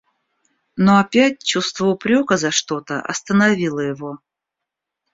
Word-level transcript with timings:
Но 0.77 0.97
опять 0.97 1.43
чувство 1.43 1.85
упрека 1.89 2.35
за 2.35 2.49
что-то 2.49 2.99
остановило 3.01 3.81
его. 3.81 4.17